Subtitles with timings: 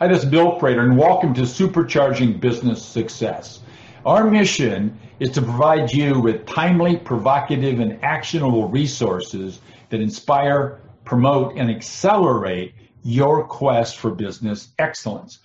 [0.00, 3.58] Hi, this is Bill Prater, and welcome to Supercharging Business Success.
[4.06, 11.56] Our mission is to provide you with timely, provocative, and actionable resources that inspire, promote,
[11.56, 15.40] and accelerate your quest for business excellence.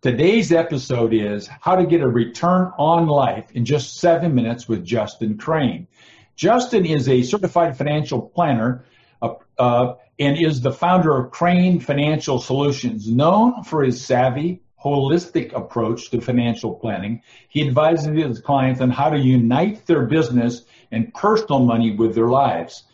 [0.00, 4.86] Today's episode is How to Get a Return on Life in Just Seven Minutes with
[4.86, 5.86] Justin Crane.
[6.34, 8.86] Justin is a certified financial planner.
[9.20, 13.08] Uh, and is the founder of Crane Financial Solutions.
[13.08, 19.10] Known for his savvy, holistic approach to financial planning, he advises his clients on how
[19.10, 20.62] to unite their business
[20.92, 22.84] and personal money with their lives.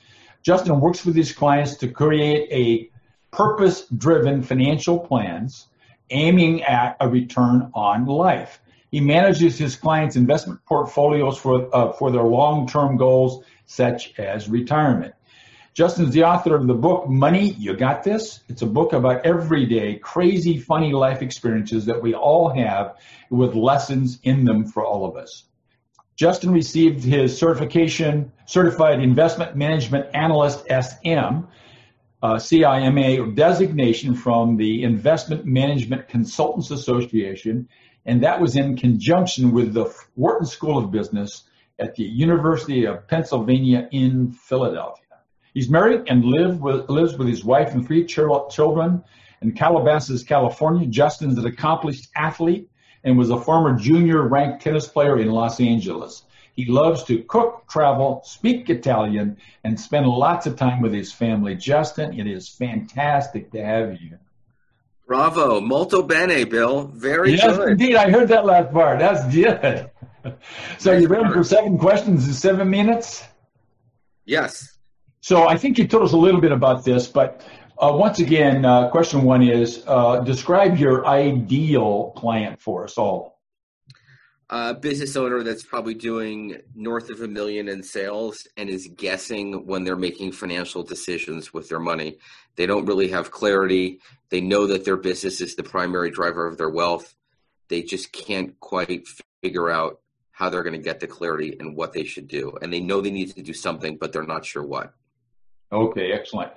[0.43, 2.91] Justin works with his clients to create a
[3.35, 5.69] purpose driven financial plans
[6.11, 8.61] aiming at a return on life.
[8.91, 14.49] He manages his clients' investment portfolios for, uh, for their long term goals, such as
[14.49, 15.15] retirement.
[15.75, 18.39] Justin's the author of the book Money, You Got This.
[18.49, 22.97] It's a book about everyday, crazy, funny life experiences that we all have
[23.29, 25.43] with lessons in them for all of us.
[26.15, 31.41] Justin received his certification, Certified Investment Management Analyst SM,
[32.23, 37.69] uh, CIMA designation from the Investment Management Consultants Association,
[38.07, 41.43] and that was in conjunction with the Wharton School of Business
[41.81, 45.04] at the University of Pennsylvania in Philadelphia.
[45.55, 49.03] He's married and live with, lives with his wife and three children
[49.41, 50.87] in Calabasas, California.
[50.89, 52.69] Justin's an accomplished athlete
[53.05, 56.25] and was a former junior ranked tennis player in Los Angeles.
[56.57, 61.55] He loves to cook, travel, speak Italian, and spend lots of time with his family.
[61.55, 64.19] Justin, it is fantastic to have you.
[65.07, 66.87] Bravo, molto bene, Bill.
[66.89, 67.41] Very good.
[67.41, 67.69] yes, good.
[67.71, 67.97] indeed.
[67.97, 68.99] I heard that last part.
[68.99, 69.91] That's good.
[70.79, 73.23] so, you ready for seven questions in seven minutes?
[74.25, 74.74] Yes.
[75.25, 77.43] So I think you told us a little bit about this, but
[77.79, 83.41] uh, once again, uh, question one is uh, describe your ideal client for us all.
[84.51, 89.67] A business owner that's probably doing north of a million in sales and is guessing
[89.67, 92.19] when they're making financial decisions with their money.
[92.57, 94.01] They don't really have clarity.
[94.29, 97.15] They know that their business is the primary driver of their wealth.
[97.69, 99.09] They just can't quite
[99.43, 100.01] figure out
[100.33, 102.59] how they're going to get the clarity and what they should do.
[102.61, 104.93] And they know they need to do something, but they're not sure what.
[105.75, 106.53] Okay, excellent.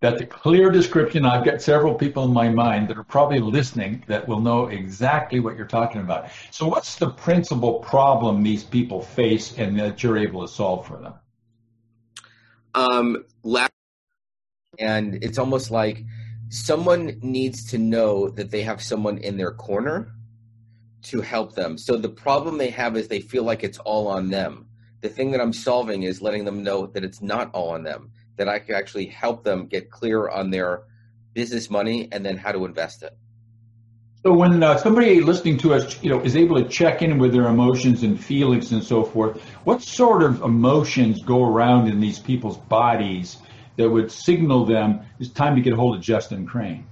[0.00, 1.24] That's a clear description.
[1.24, 5.40] I've got several people in my mind that are probably listening that will know exactly
[5.40, 6.30] what you're talking about.
[6.52, 10.98] So, what's the principal problem these people face and that you're able to solve for
[10.98, 11.14] them?
[12.74, 13.24] Um,
[14.78, 16.04] and it's almost like
[16.50, 20.12] someone needs to know that they have someone in their corner
[21.02, 21.76] to help them.
[21.76, 24.66] So, the problem they have is they feel like it's all on them.
[25.00, 28.12] The thing that I'm solving is letting them know that it's not all on them
[28.38, 30.84] that I could actually help them get clear on their
[31.34, 33.16] business money and then how to invest it.
[34.24, 37.32] So when uh, somebody listening to us, you know, is able to check in with
[37.32, 42.18] their emotions and feelings and so forth, what sort of emotions go around in these
[42.18, 43.36] people's bodies
[43.76, 46.88] that would signal them it's time to get a hold of Justin Crane?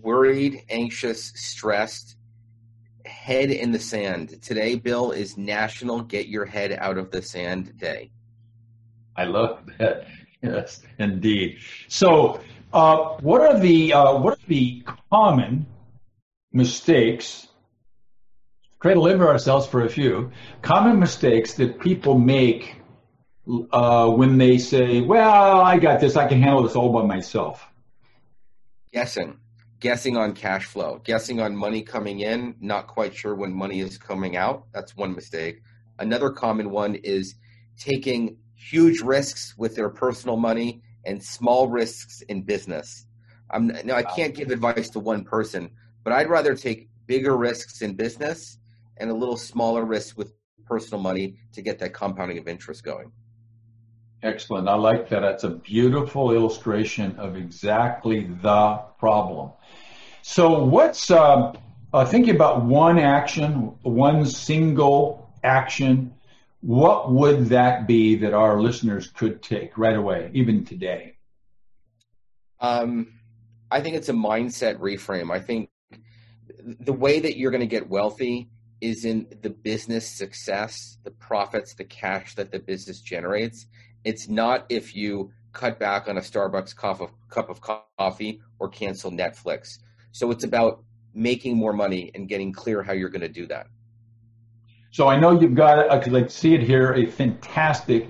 [0.00, 2.16] Worried, anxious, stressed,
[3.04, 4.42] head in the sand.
[4.42, 8.10] Today, Bill, is National Get Your Head Out of the Sand Day.
[9.16, 10.06] I love that.
[10.42, 11.58] Yes, indeed.
[11.88, 12.40] So,
[12.72, 15.66] uh, what are the uh, what are the common
[16.52, 17.48] mistakes?
[18.80, 20.30] Try to limit ourselves for a few
[20.62, 22.76] common mistakes that people make
[23.72, 26.16] uh, when they say, "Well, I got this.
[26.16, 27.66] I can handle this all by myself."
[28.92, 29.38] Guessing,
[29.80, 33.98] guessing on cash flow, guessing on money coming in, not quite sure when money is
[33.98, 34.66] coming out.
[34.72, 35.62] That's one mistake.
[35.98, 37.34] Another common one is
[37.76, 43.06] taking huge risks with their personal money and small risks in business.
[43.50, 45.70] I'm now I can't give advice to one person,
[46.04, 48.58] but I'd rather take bigger risks in business
[48.98, 50.34] and a little smaller risk with
[50.66, 53.10] personal money to get that compounding of interest going.
[54.22, 54.68] Excellent.
[54.68, 55.20] I like that.
[55.20, 59.52] That's a beautiful illustration of exactly the problem.
[60.22, 61.52] So, what's uh,
[61.94, 66.12] uh, thinking about one action, one single action
[66.60, 71.14] what would that be that our listeners could take right away, even today?
[72.60, 73.14] Um,
[73.70, 75.30] I think it's a mindset reframe.
[75.32, 75.70] I think
[76.80, 78.48] the way that you're going to get wealthy
[78.80, 83.66] is in the business success, the profits, the cash that the business generates.
[84.04, 88.68] It's not if you cut back on a Starbucks cup of, cup of coffee or
[88.68, 89.78] cancel Netflix.
[90.12, 90.84] So it's about
[91.14, 93.66] making more money and getting clear how you're going to do that.
[94.98, 98.08] So I know you've got, uh, because I could see it here, a fantastic,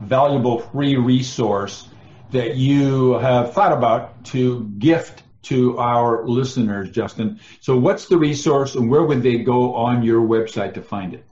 [0.00, 1.86] valuable free resource
[2.32, 7.38] that you have thought about to gift to our listeners, Justin.
[7.60, 11.24] So, what's the resource and where would they go on your website to find it?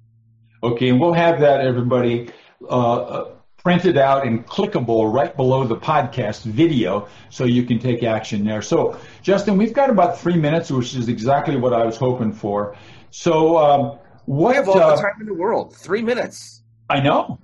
[0.61, 2.29] Okay, and we'll have that, everybody,
[2.63, 8.03] uh, uh, printed out and clickable right below the podcast video so you can take
[8.03, 8.61] action there.
[8.61, 12.75] So, Justin, we've got about three minutes, which is exactly what I was hoping for.
[13.11, 14.49] So, um, what?
[14.49, 15.75] We have all uh, the time in the world.
[15.75, 16.63] Three minutes.
[16.89, 17.39] I know.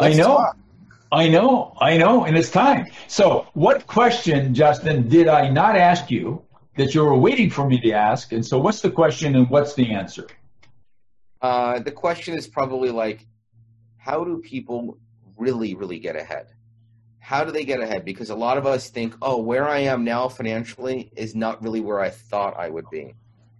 [0.00, 0.36] Let's I know.
[0.36, 0.56] Talk.
[1.12, 1.76] I know.
[1.80, 2.24] I know.
[2.24, 2.86] And it's time.
[3.08, 6.44] So, what question, Justin, did I not ask you
[6.80, 8.32] that you were waiting for me to ask.
[8.32, 10.26] And so, what's the question and what's the answer?
[11.42, 13.26] Uh, the question is probably like,
[13.98, 14.98] how do people
[15.36, 16.46] really, really get ahead?
[17.18, 18.04] How do they get ahead?
[18.04, 21.80] Because a lot of us think, oh, where I am now financially is not really
[21.80, 23.14] where I thought I would be.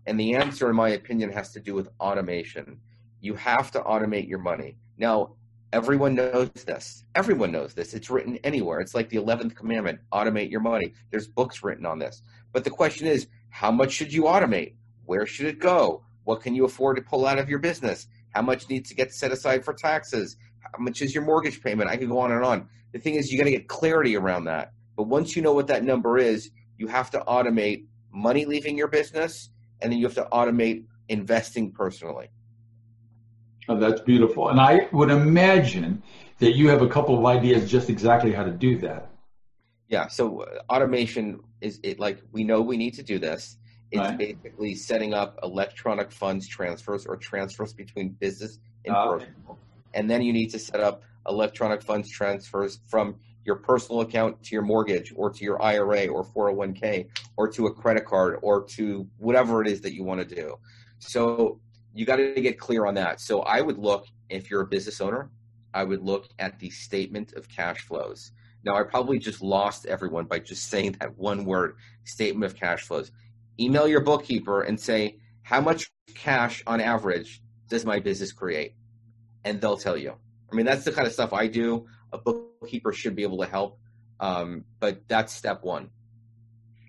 [0.07, 2.81] And the answer, in my opinion, has to do with automation.
[3.21, 4.77] You have to automate your money.
[4.97, 5.35] Now,
[5.72, 7.05] everyone knows this.
[7.14, 7.94] Everyone knows this.
[7.94, 8.81] It's written anywhere.
[8.81, 10.94] It's like the 11th commandment automate your money.
[11.11, 12.22] There's books written on this.
[12.52, 14.75] But the question is, how much should you automate?
[15.05, 16.05] Where should it go?
[16.25, 18.06] What can you afford to pull out of your business?
[18.31, 20.37] How much needs to get set aside for taxes?
[20.61, 21.90] How much is your mortgage payment?
[21.90, 22.69] I could go on and on.
[22.93, 24.72] The thing is, you got to get clarity around that.
[24.96, 28.88] But once you know what that number is, you have to automate money leaving your
[28.88, 29.50] business,
[29.81, 32.28] and then you have to automate investing personally.
[33.70, 34.49] Oh, that's beautiful.
[34.49, 36.02] And I would imagine
[36.40, 39.08] that you have a couple of ideas just exactly how to do that.
[39.87, 40.08] Yeah.
[40.08, 43.58] So uh, automation is it like we know we need to do this.
[43.93, 44.19] It's right.
[44.19, 49.58] basically setting up electronic funds transfers or transfers between business and uh, personal.
[49.94, 54.56] And then you need to set up electronic funds transfers from your personal account to
[54.56, 57.06] your mortgage or to your IRA or 401k
[57.37, 60.56] or to a credit card or to whatever it is that you want to do.
[60.99, 61.61] So
[61.95, 63.21] you got to get clear on that.
[63.21, 65.31] So I would look, if you're a business owner,
[65.75, 68.33] I would look at the statement of cash flows.
[68.65, 72.83] Now, I probably just lost everyone by just saying that one word statement of cash
[72.83, 73.11] flows.
[73.59, 78.75] Email your bookkeeper and say, How much cash on average does my business create?
[79.45, 80.15] And they'll tell you.
[80.53, 81.87] I mean, that's the kind of stuff I do.
[82.13, 83.79] A bookkeeper should be able to help.
[84.19, 85.91] Um, but that's step one.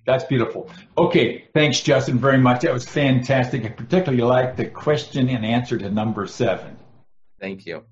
[0.06, 0.70] That's beautiful.
[0.98, 2.62] Okay, thanks, Justin, very much.
[2.62, 3.66] That was fantastic.
[3.66, 6.78] I particularly like the question and answer to number seven.
[7.40, 7.84] Thank you.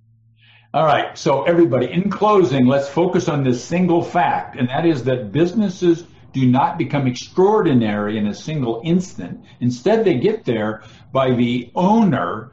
[0.74, 1.18] All right.
[1.18, 6.04] So everybody, in closing, let's focus on this single fact, and that is that businesses
[6.32, 9.44] do not become extraordinary in a single instant.
[9.60, 12.52] Instead, they get there by the owner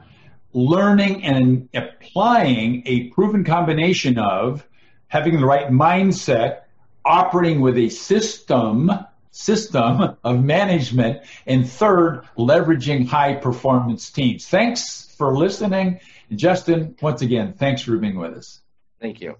[0.53, 4.67] learning and applying a proven combination of
[5.07, 6.61] having the right mindset,
[7.05, 8.89] operating with a system
[9.31, 14.47] system of management, and third, leveraging high performance teams.
[14.47, 15.99] Thanks for listening
[16.35, 18.61] Justin, once again, thanks for being with us.
[18.99, 19.37] Thank you.